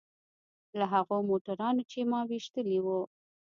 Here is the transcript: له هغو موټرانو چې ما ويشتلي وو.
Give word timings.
له 0.77 0.85
هغو 0.93 1.17
موټرانو 1.29 1.83
چې 1.91 1.99
ما 2.11 2.19
ويشتلي 2.29 2.77
وو. 2.85 2.99